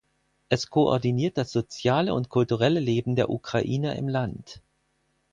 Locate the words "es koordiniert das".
0.49-1.51